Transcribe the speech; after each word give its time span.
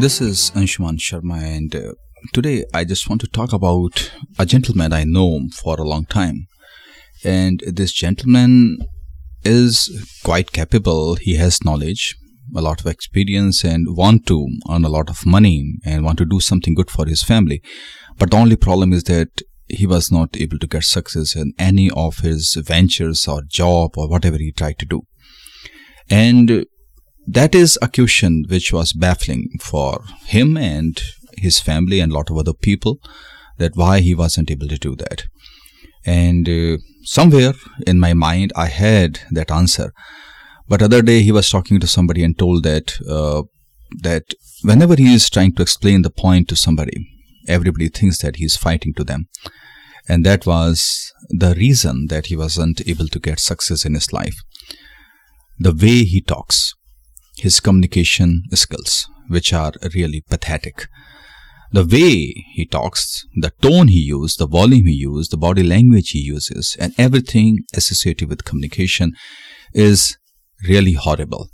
This 0.00 0.22
is 0.22 0.50
Anshuman 0.52 0.96
Sharma, 0.96 1.42
and 1.42 1.76
uh, 1.76 1.92
today 2.32 2.64
I 2.72 2.84
just 2.84 3.06
want 3.10 3.20
to 3.20 3.26
talk 3.26 3.52
about 3.52 4.10
a 4.38 4.46
gentleman 4.46 4.94
I 4.94 5.04
know 5.04 5.42
for 5.62 5.78
a 5.78 5.86
long 5.86 6.06
time. 6.06 6.46
And 7.22 7.62
this 7.66 7.92
gentleman 7.92 8.78
is 9.44 9.90
quite 10.24 10.52
capable. 10.52 11.16
He 11.16 11.36
has 11.36 11.62
knowledge, 11.66 12.16
a 12.56 12.62
lot 12.62 12.80
of 12.80 12.86
experience, 12.86 13.62
and 13.62 13.94
want 13.94 14.24
to 14.28 14.48
earn 14.70 14.86
a 14.86 14.88
lot 14.88 15.10
of 15.10 15.26
money 15.26 15.74
and 15.84 16.02
want 16.02 16.16
to 16.20 16.24
do 16.24 16.40
something 16.40 16.72
good 16.72 16.90
for 16.90 17.04
his 17.04 17.22
family. 17.22 17.60
But 18.18 18.30
the 18.30 18.38
only 18.38 18.56
problem 18.56 18.94
is 18.94 19.04
that 19.04 19.42
he 19.68 19.86
was 19.86 20.10
not 20.10 20.34
able 20.34 20.58
to 20.60 20.66
get 20.66 20.84
success 20.84 21.36
in 21.36 21.52
any 21.58 21.90
of 21.90 22.20
his 22.20 22.54
ventures 22.54 23.28
or 23.28 23.42
job 23.42 23.98
or 23.98 24.08
whatever 24.08 24.38
he 24.38 24.50
tried 24.50 24.78
to 24.78 24.86
do. 24.86 25.02
And 26.08 26.64
that 27.32 27.54
is 27.54 27.78
a 27.80 27.88
question 27.88 28.44
which 28.48 28.72
was 28.72 28.92
baffling 28.92 29.50
for 29.60 30.04
him 30.24 30.56
and 30.56 31.00
his 31.36 31.60
family 31.60 32.00
and 32.00 32.10
a 32.10 32.14
lot 32.14 32.30
of 32.30 32.36
other 32.36 32.52
people 32.52 32.98
that 33.58 33.76
why 33.76 34.00
he 34.00 34.14
wasn't 34.14 34.50
able 34.50 34.66
to 34.68 34.78
do 34.78 34.96
that. 34.96 35.24
And 36.04 36.48
uh, 36.48 36.78
somewhere 37.02 37.52
in 37.86 38.00
my 38.00 38.14
mind 38.14 38.52
i 38.56 38.66
had 38.66 39.20
that 39.30 39.50
answer. 39.50 39.92
But 40.68 40.82
other 40.82 41.02
day 41.02 41.22
he 41.22 41.32
was 41.32 41.50
talking 41.50 41.78
to 41.80 41.86
somebody 41.86 42.24
and 42.24 42.38
told 42.38 42.64
that 42.64 42.98
uh, 43.08 43.42
that 44.02 44.34
whenever 44.62 44.96
he 44.96 45.14
is 45.14 45.30
trying 45.30 45.54
to 45.54 45.62
explain 45.62 46.02
the 46.02 46.10
point 46.10 46.48
to 46.48 46.56
somebody 46.56 47.06
everybody 47.48 47.88
thinks 47.88 48.18
that 48.18 48.36
he 48.36 48.44
is 48.44 48.56
fighting 48.56 48.94
to 48.94 49.04
them. 49.04 49.28
And 50.08 50.24
that 50.26 50.46
was 50.46 51.12
the 51.28 51.54
reason 51.54 52.06
that 52.08 52.26
he 52.26 52.36
wasn't 52.36 52.86
able 52.88 53.08
to 53.08 53.18
get 53.18 53.38
success 53.38 53.84
in 53.84 53.94
his 53.94 54.12
life. 54.12 54.36
The 55.58 55.72
way 55.72 56.04
he 56.04 56.20
talks 56.20 56.74
his 57.40 57.60
communication 57.60 58.42
skills, 58.52 59.08
which 59.28 59.52
are 59.52 59.72
really 59.94 60.22
pathetic. 60.28 60.88
The 61.72 61.84
way 61.84 62.44
he 62.52 62.66
talks, 62.66 63.24
the 63.34 63.52
tone 63.62 63.88
he 63.88 64.00
uses, 64.00 64.36
the 64.36 64.48
volume 64.48 64.86
he 64.86 64.94
uses, 64.94 65.28
the 65.28 65.36
body 65.36 65.62
language 65.62 66.10
he 66.10 66.18
uses, 66.18 66.76
and 66.80 66.92
everything 66.98 67.60
associated 67.74 68.28
with 68.28 68.44
communication 68.44 69.12
is 69.72 70.16
really 70.68 70.94
horrible. 70.94 71.48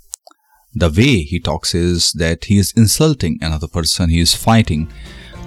The 0.74 0.88
way 0.88 1.20
he 1.22 1.38
talks 1.38 1.74
is 1.74 2.12
that 2.12 2.44
he 2.44 2.58
is 2.58 2.72
insulting 2.76 3.38
another 3.42 3.68
person, 3.68 4.08
he 4.08 4.20
is 4.20 4.34
fighting, 4.34 4.90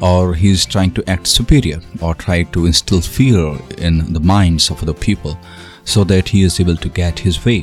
or 0.02 0.36
he 0.36 0.52
is 0.52 0.66
trying 0.66 0.92
to 0.92 1.10
act 1.10 1.28
superior, 1.28 1.82
or 2.00 2.14
try 2.14 2.44
to 2.44 2.68
instill 2.68 3.02
fear 3.02 3.58
in 3.80 4.14
the 4.14 4.20
minds 4.20 4.70
of 4.70 4.82
other 4.84 4.94
people 4.94 5.38
so 5.84 6.04
that 6.04 6.30
he 6.30 6.44
is 6.44 6.60
able 6.60 6.78
to 6.78 6.90
get 6.90 7.18
his 7.18 7.44
way, 7.44 7.62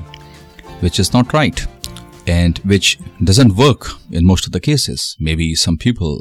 which 0.81 0.99
is 0.99 1.13
not 1.13 1.33
right 1.33 1.67
and 2.27 2.59
which 2.59 2.99
doesn't 3.23 3.57
work 3.57 3.91
in 4.11 4.27
most 4.27 4.47
of 4.47 4.53
the 4.53 4.61
cases. 4.61 5.17
Maybe 5.19 5.55
some 5.55 5.77
people 5.77 6.21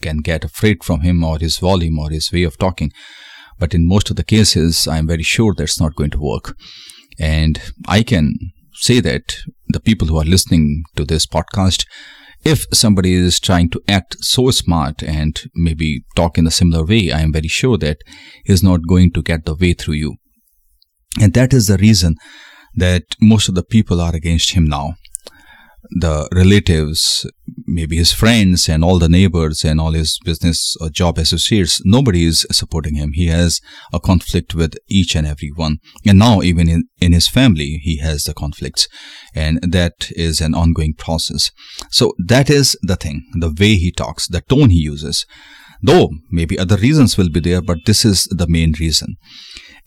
can 0.00 0.18
get 0.18 0.44
afraid 0.44 0.82
from 0.82 1.00
him 1.00 1.22
or 1.22 1.38
his 1.38 1.58
volume 1.58 1.98
or 1.98 2.10
his 2.10 2.32
way 2.32 2.42
of 2.42 2.58
talking. 2.58 2.92
But 3.58 3.74
in 3.74 3.86
most 3.86 4.10
of 4.10 4.16
the 4.16 4.24
cases, 4.24 4.88
I'm 4.88 5.06
very 5.06 5.22
sure 5.22 5.54
that's 5.54 5.80
not 5.80 5.94
going 5.94 6.10
to 6.10 6.20
work. 6.20 6.56
And 7.18 7.60
I 7.86 8.02
can 8.02 8.34
say 8.74 9.00
that 9.00 9.36
the 9.68 9.80
people 9.80 10.08
who 10.08 10.18
are 10.18 10.24
listening 10.24 10.82
to 10.96 11.04
this 11.04 11.26
podcast, 11.26 11.86
if 12.44 12.66
somebody 12.72 13.14
is 13.14 13.38
trying 13.38 13.70
to 13.70 13.80
act 13.86 14.16
so 14.20 14.50
smart 14.50 15.02
and 15.02 15.40
maybe 15.54 16.02
talk 16.16 16.38
in 16.38 16.46
a 16.46 16.50
similar 16.50 16.84
way, 16.84 17.12
I 17.12 17.20
am 17.20 17.32
very 17.32 17.48
sure 17.48 17.78
that 17.78 17.98
he's 18.44 18.62
not 18.62 18.88
going 18.88 19.12
to 19.12 19.22
get 19.22 19.44
the 19.44 19.54
way 19.54 19.74
through 19.74 19.94
you. 19.94 20.16
And 21.20 21.34
that 21.34 21.52
is 21.52 21.68
the 21.68 21.76
reason 21.76 22.16
that 22.74 23.02
most 23.20 23.48
of 23.48 23.54
the 23.54 23.62
people 23.62 24.00
are 24.00 24.16
against 24.16 24.52
him 24.52 24.64
now 24.64 24.94
the 25.90 26.28
relatives, 26.32 27.26
maybe 27.66 27.96
his 27.96 28.12
friends 28.12 28.68
and 28.68 28.84
all 28.84 28.98
the 28.98 29.08
neighbors 29.08 29.64
and 29.64 29.80
all 29.80 29.92
his 29.92 30.18
business 30.24 30.76
or 30.80 30.88
job 30.88 31.18
associates, 31.18 31.80
nobody 31.84 32.24
is 32.24 32.46
supporting 32.50 32.94
him. 32.94 33.12
He 33.12 33.26
has 33.26 33.60
a 33.92 34.00
conflict 34.00 34.54
with 34.54 34.74
each 34.88 35.14
and 35.16 35.26
every 35.26 35.50
one. 35.54 35.78
And 36.06 36.18
now 36.18 36.42
even 36.42 36.68
in, 36.68 36.84
in 37.00 37.12
his 37.12 37.28
family, 37.28 37.80
he 37.82 37.98
has 37.98 38.24
the 38.24 38.34
conflicts. 38.34 38.88
And 39.34 39.60
that 39.62 40.10
is 40.10 40.40
an 40.40 40.54
ongoing 40.54 40.94
process. 40.94 41.50
So 41.90 42.14
that 42.26 42.48
is 42.48 42.76
the 42.82 42.96
thing, 42.96 43.24
the 43.34 43.54
way 43.58 43.74
he 43.74 43.92
talks, 43.92 44.28
the 44.28 44.42
tone 44.42 44.70
he 44.70 44.80
uses. 44.80 45.26
Though 45.82 46.10
maybe 46.30 46.58
other 46.58 46.76
reasons 46.76 47.18
will 47.18 47.28
be 47.28 47.40
there, 47.40 47.60
but 47.60 47.78
this 47.86 48.04
is 48.04 48.28
the 48.30 48.46
main 48.46 48.72
reason. 48.78 49.16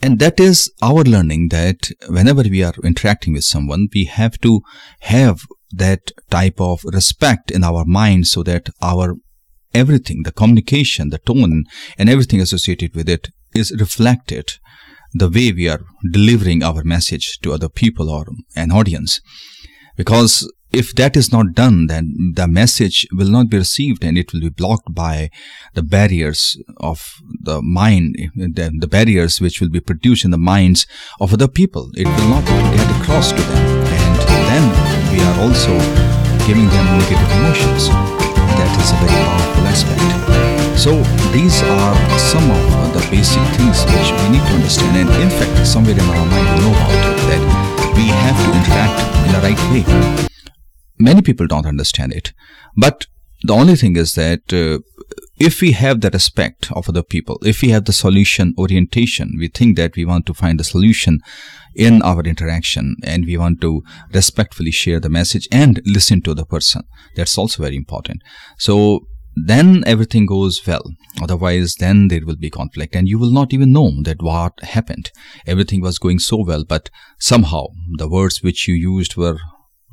And 0.01 0.19
that 0.19 0.41
is 0.41 0.71
our 0.81 1.03
learning 1.03 1.49
that 1.49 1.89
whenever 2.09 2.43
we 2.43 2.63
are 2.63 2.73
interacting 2.83 3.33
with 3.33 3.45
someone, 3.45 3.87
we 3.93 4.03
have 4.05 4.37
to 4.41 4.61
have 5.01 5.39
that 5.75 6.11
type 6.29 6.59
of 6.59 6.83
respect 6.85 7.51
in 7.51 7.63
our 7.63 7.85
mind 7.85 8.27
so 8.27 8.43
that 8.43 8.69
our 8.81 9.15
everything, 9.73 10.23
the 10.23 10.31
communication, 10.31 11.09
the 11.09 11.19
tone, 11.19 11.65
and 11.97 12.09
everything 12.09 12.41
associated 12.41 12.95
with 12.95 13.09
it 13.09 13.29
is 13.53 13.75
reflected 13.79 14.53
the 15.13 15.29
way 15.29 15.51
we 15.51 15.69
are 15.69 15.81
delivering 16.11 16.63
our 16.63 16.83
message 16.83 17.39
to 17.39 17.53
other 17.53 17.69
people 17.69 18.09
or 18.09 18.25
an 18.55 18.71
audience. 18.71 19.21
Because 19.95 20.51
if 20.71 20.93
that 20.95 21.15
is 21.15 21.31
not 21.31 21.53
done, 21.53 21.87
then 21.87 22.33
the 22.35 22.47
message 22.47 23.07
will 23.13 23.29
not 23.29 23.49
be 23.49 23.57
received 23.57 24.03
and 24.03 24.17
it 24.17 24.33
will 24.33 24.41
be 24.41 24.49
blocked 24.49 24.93
by 24.93 25.29
the 25.73 25.83
barriers 25.83 26.61
of 26.77 27.13
the 27.41 27.61
mind, 27.61 28.15
the, 28.35 28.87
barriers 28.89 29.39
which 29.39 29.61
will 29.61 29.69
be 29.69 29.79
produced 29.79 30.25
in 30.25 30.31
the 30.31 30.37
minds 30.37 30.85
of 31.21 31.33
other 31.33 31.47
people. 31.47 31.91
It 31.95 32.07
will 32.07 32.29
not 32.29 32.45
get 32.45 33.01
across 33.01 33.31
to 33.31 33.41
them. 33.41 33.85
And 33.87 34.19
then 34.49 34.94
we 35.15 35.23
are 35.23 35.37
also 35.39 35.71
giving 36.43 36.67
them 36.67 36.85
negative 36.99 37.31
emotions. 37.39 37.87
That 38.59 38.71
is 38.75 38.91
a 38.91 38.97
very 38.99 39.15
powerful 39.15 39.65
aspect. 39.71 40.03
So 40.75 40.91
these 41.31 41.63
are 41.63 41.95
some 42.19 42.43
of 42.51 42.91
the 42.91 43.03
basic 43.07 43.43
things 43.55 43.79
which 43.95 44.09
we 44.19 44.35
need 44.35 44.43
to 44.43 44.53
understand. 44.59 44.99
And 44.99 45.09
in 45.23 45.31
fact, 45.31 45.65
somewhere 45.65 45.95
in 45.95 46.03
our 46.03 46.25
mind 46.27 46.47
we 46.51 46.57
know 46.67 46.75
about 46.75 47.03
it, 47.07 47.19
that 47.31 47.43
we 47.95 48.11
have 48.11 48.37
to 48.43 48.49
interact 48.59 48.97
in 49.23 49.31
the 49.31 49.41
right 49.47 49.61
way 49.71 50.25
many 50.97 51.21
people 51.21 51.47
don't 51.47 51.65
understand 51.65 52.13
it. 52.13 52.33
But 52.75 53.07
the 53.43 53.53
only 53.53 53.75
thing 53.75 53.95
is 53.95 54.13
that 54.13 54.53
uh, 54.53 54.79
if 55.37 55.61
we 55.61 55.73
have 55.73 56.01
the 56.01 56.09
respect 56.09 56.71
of 56.71 56.87
other 56.87 57.03
people, 57.03 57.37
if 57.43 57.61
we 57.61 57.69
have 57.69 57.85
the 57.85 57.93
solution 57.93 58.53
orientation, 58.57 59.35
we 59.37 59.47
think 59.47 59.75
that 59.77 59.95
we 59.95 60.05
want 60.05 60.25
to 60.27 60.33
find 60.33 60.59
a 60.59 60.63
solution 60.63 61.19
in 61.75 62.01
our 62.01 62.21
interaction 62.21 62.95
and 63.03 63.25
we 63.25 63.37
want 63.37 63.59
to 63.61 63.83
respectfully 64.13 64.71
share 64.71 64.99
the 64.99 65.09
message 65.09 65.47
and 65.51 65.81
listen 65.85 66.21
to 66.21 66.33
the 66.33 66.45
person. 66.45 66.83
That's 67.15 67.37
also 67.37 67.63
very 67.63 67.75
important. 67.75 68.21
So 68.57 69.01
then 69.35 69.83
everything 69.85 70.25
goes 70.25 70.65
well. 70.65 70.83
Otherwise, 71.21 71.75
then 71.75 72.07
there 72.07 72.25
will 72.25 72.37
be 72.37 72.49
conflict 72.49 72.95
and 72.95 73.09
you 73.09 73.19
will 73.19 73.31
not 73.31 73.53
even 73.53 73.73
know 73.73 73.91
that 74.03 74.21
what 74.21 74.53
happened. 74.63 75.11
Everything 75.45 75.81
was 75.81 75.99
going 75.99 76.19
so 76.19 76.43
well, 76.45 76.63
but 76.63 76.89
somehow 77.19 77.65
the 77.97 78.07
words 78.07 78.41
which 78.41 78.69
you 78.69 78.75
used 78.75 79.17
were 79.17 79.37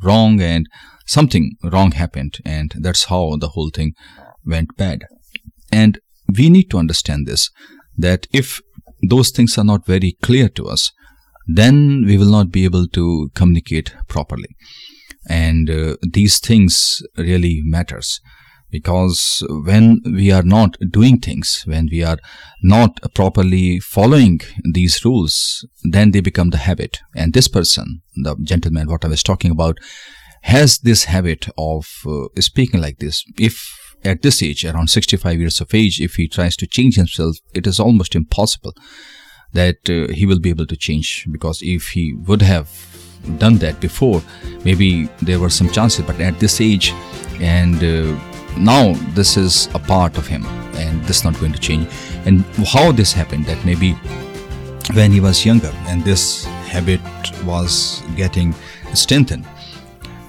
wrong 0.04 0.40
and 0.40 0.68
something 1.04 1.56
wrong 1.64 1.90
happened 1.92 2.38
and 2.44 2.74
that's 2.78 3.04
how 3.04 3.36
the 3.36 3.50
whole 3.50 3.70
thing 3.70 3.92
went 4.44 4.76
bad 4.76 5.00
and 5.72 5.98
we 6.36 6.48
need 6.48 6.70
to 6.70 6.78
understand 6.78 7.26
this 7.26 7.50
that 7.96 8.26
if 8.32 8.60
those 9.08 9.30
things 9.30 9.58
are 9.58 9.64
not 9.64 9.86
very 9.86 10.12
clear 10.22 10.48
to 10.48 10.66
us 10.66 10.92
then 11.46 12.04
we 12.06 12.16
will 12.16 12.30
not 12.30 12.52
be 12.52 12.64
able 12.64 12.86
to 12.86 13.30
communicate 13.34 13.94
properly 14.08 14.56
and 15.28 15.68
uh, 15.70 15.96
these 16.02 16.38
things 16.38 17.02
really 17.16 17.60
matters 17.64 18.20
because 18.70 19.44
when 19.66 20.00
we 20.04 20.30
are 20.30 20.42
not 20.42 20.76
doing 20.90 21.18
things 21.18 21.62
when 21.66 21.88
we 21.90 22.02
are 22.02 22.18
not 22.62 23.00
properly 23.14 23.78
following 23.80 24.40
these 24.72 25.04
rules 25.04 25.66
then 25.82 26.12
they 26.12 26.20
become 26.20 26.50
the 26.50 26.64
habit 26.68 27.00
and 27.14 27.32
this 27.32 27.48
person 27.48 28.02
the 28.22 28.36
gentleman 28.42 28.88
what 28.88 29.04
i 29.04 29.08
was 29.08 29.22
talking 29.22 29.50
about 29.50 29.78
has 30.42 30.78
this 30.78 31.04
habit 31.04 31.48
of 31.56 31.86
uh, 32.06 32.28
speaking 32.40 32.80
like 32.80 32.98
this. 32.98 33.24
If 33.38 33.81
at 34.04 34.22
this 34.22 34.42
age, 34.42 34.64
around 34.64 34.88
65 34.88 35.38
years 35.38 35.60
of 35.60 35.74
age, 35.74 36.00
if 36.00 36.14
he 36.14 36.28
tries 36.28 36.56
to 36.56 36.66
change 36.66 36.96
himself, 36.96 37.36
it 37.54 37.66
is 37.66 37.78
almost 37.78 38.14
impossible 38.14 38.74
that 39.52 39.88
uh, 39.88 40.12
he 40.12 40.26
will 40.26 40.40
be 40.40 40.50
able 40.50 40.66
to 40.66 40.76
change 40.76 41.26
because 41.30 41.60
if 41.62 41.88
he 41.88 42.14
would 42.14 42.42
have 42.42 42.68
done 43.38 43.58
that 43.58 43.80
before, 43.80 44.22
maybe 44.64 45.08
there 45.20 45.38
were 45.38 45.50
some 45.50 45.70
chances, 45.70 46.04
but 46.04 46.18
at 46.20 46.38
this 46.40 46.60
age, 46.60 46.92
and 47.40 47.76
uh, 47.84 48.18
now 48.56 48.94
this 49.14 49.36
is 49.36 49.68
a 49.74 49.78
part 49.78 50.16
of 50.16 50.26
him 50.26 50.44
and 50.76 51.02
this 51.04 51.18
is 51.18 51.24
not 51.24 51.38
going 51.38 51.52
to 51.52 51.60
change. 51.60 51.88
And 52.24 52.44
how 52.66 52.92
this 52.92 53.12
happened, 53.12 53.46
that 53.46 53.64
maybe 53.64 53.92
when 54.94 55.12
he 55.12 55.20
was 55.20 55.44
younger 55.44 55.72
and 55.86 56.02
this 56.02 56.44
habit 56.44 57.00
was 57.44 58.02
getting 58.16 58.54
strengthened 58.94 59.46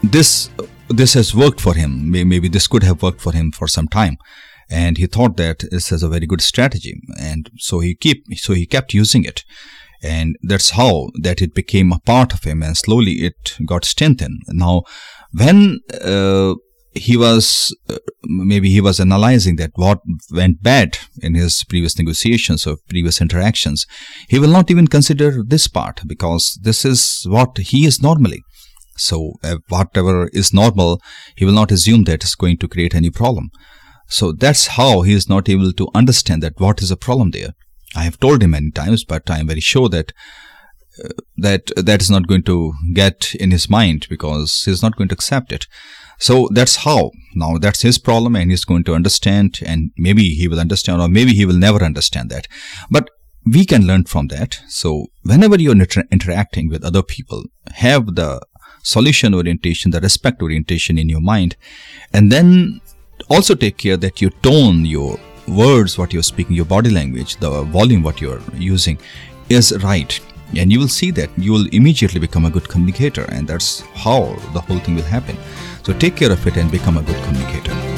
this 0.03 0.49
this 0.98 1.13
has 1.13 1.36
worked 1.36 1.60
for 1.60 1.74
him. 1.74 2.12
Maybe 2.12 2.48
this 2.48 2.68
could 2.68 2.84
have 2.84 3.01
worked 3.01 3.22
for 3.22 3.34
him 3.34 3.51
for 3.51 3.68
some 3.68 3.88
time, 3.88 4.18
and 4.69 4.98
he 4.98 5.07
thought 5.07 5.38
that 5.38 5.63
this 5.72 5.92
is 5.92 6.04
a 6.04 6.10
very 6.10 6.25
good 6.25 6.42
strategy, 6.42 6.95
and 7.19 7.50
so 7.57 7.80
he 7.80 7.95
keep 7.95 8.25
so 8.36 8.54
he 8.54 8.66
kept 8.66 8.94
using 8.94 9.24
it, 9.24 9.44
and 10.01 10.36
that's 10.44 10.72
how 10.72 11.10
that 11.22 11.42
it 11.42 11.54
became 11.54 11.92
a 11.92 12.00
part 12.00 12.34
of 12.34 12.44
him, 12.44 12.63
and 12.63 12.78
slowly 12.78 13.24
it 13.24 13.57
got 13.66 13.86
strengthened. 13.86 14.42
Now, 14.50 14.84
when 15.31 15.80
uh, 16.01 16.54
he 16.95 17.18
was 17.18 17.75
uh, 17.90 17.98
maybe 18.24 18.69
he 18.69 18.81
was 18.81 19.00
analyzing 19.00 19.56
that 19.56 19.72
what 19.75 20.00
went 20.31 20.62
bad 20.62 20.98
in 21.22 21.34
his 21.34 21.63
previous 21.63 21.98
negotiations 21.98 22.68
or 22.68 22.78
previous 22.88 23.19
interactions 23.19 23.88
he 24.30 24.40
will 24.40 24.50
not 24.50 24.69
even 24.69 24.88
consider 24.88 25.44
this 25.44 25.68
part 25.68 26.01
because 26.06 26.60
this 26.62 26.86
is 26.86 27.25
what 27.28 27.57
he 27.57 27.86
is 27.86 28.01
normally 28.01 28.44
so 28.95 29.34
uh, 29.44 29.57
whatever 29.69 30.30
is 30.34 30.54
normal 30.54 31.01
he 31.36 31.45
will 31.45 31.54
not 31.54 31.72
assume 31.72 32.04
that 32.04 32.24
is 32.24 32.36
going 32.36 32.57
to 32.57 32.68
create 32.68 32.95
any 32.95 33.10
problem 33.10 33.50
so 34.07 34.31
that's 34.31 34.68
how 34.68 35.01
he 35.01 35.13
is 35.13 35.30
not 35.30 35.50
able 35.50 35.72
to 35.72 35.90
understand 35.95 36.44
that 36.44 36.60
what 36.60 36.81
is 36.81 36.92
a 36.92 36.98
problem 36.98 37.31
there 37.31 37.54
i 37.95 38.04
have 38.04 38.19
told 38.19 38.44
him 38.44 38.51
many 38.51 38.72
times 38.72 39.04
but 39.04 39.30
i 39.30 39.40
am 39.40 39.48
very 39.48 39.60
sure 39.60 39.90
that 39.90 40.12
uh, 41.04 41.10
that 41.38 41.72
that 41.75 42.01
is 42.01 42.10
not 42.10 42.28
going 42.28 42.44
to 42.44 42.74
get 42.94 43.34
in 43.36 43.51
his 43.51 43.69
mind 43.69 44.06
because 44.10 44.63
he 44.66 44.72
is 44.72 44.84
not 44.84 44.95
going 44.95 45.10
to 45.10 45.16
accept 45.16 45.51
it 45.51 45.68
so 46.24 46.48
that's 46.51 46.78
how. 46.78 47.12
Now 47.36 47.57
that's 47.57 47.81
his 47.81 47.98
problem 47.98 48.36
and 48.38 48.50
he's 48.50 48.63
going 48.63 48.86
to 48.86 48.94
understand 48.94 49.60
and 49.66 49.92
maybe 49.98 50.30
he 50.30 50.48
will 50.48 50.60
understand 50.60 51.01
or 51.01 51.10
maybe 51.10 51.34
he 51.34 51.45
will 51.45 51.57
never 51.57 51.84
understand 51.84 52.30
that. 52.30 52.48
But 52.90 53.10
we 53.45 53.66
can 53.66 53.86
learn 53.86 54.06
from 54.06 54.28
that. 54.28 54.62
So 54.69 55.07
whenever 55.24 55.60
you're 55.60 55.74
inter- 55.74 56.07
interacting 56.12 56.69
with 56.69 56.86
other 56.86 57.04
people, 57.04 57.44
have 57.74 58.16
the 58.16 58.42
solution 58.83 59.33
orientation, 59.33 59.91
the 59.91 60.00
respect 60.00 60.41
orientation 60.41 60.97
in 60.97 61.09
your 61.09 61.21
mind, 61.21 61.56
and 62.13 62.31
then 62.31 62.80
also 63.30 63.56
take 63.56 63.77
care 63.77 63.97
that 63.97 64.21
your 64.21 64.31
tone, 64.41 64.85
your 64.85 65.19
words, 65.47 65.97
what 65.97 66.13
you're 66.13 66.24
speaking, 66.24 66.56
your 66.56 66.65
body 66.65 66.89
language, 66.89 67.38
the 67.38 67.63
volume, 67.63 68.03
what 68.03 68.21
you're 68.21 68.41
using 68.53 68.97
is 69.50 69.75
right. 69.83 70.19
And 70.56 70.71
you 70.71 70.80
will 70.80 70.88
see 70.88 71.09
that 71.12 71.30
you 71.38 71.51
will 71.51 71.68
immediately 71.71 72.19
become 72.19 72.45
a 72.45 72.50
good 72.50 72.69
communicator, 72.69 73.24
and 73.30 73.47
that's 73.47 73.81
how 73.95 74.35
the 74.53 74.62
whole 74.62 74.80
thing 74.80 74.95
will 74.95 75.03
happen. 75.03 75.35
So 75.83 75.94
take 75.94 76.15
care 76.15 76.31
of 76.31 76.45
it 76.45 76.57
and 76.57 76.69
become 76.71 76.97
a 76.97 77.01
good 77.01 77.21
communicator. 77.24 77.93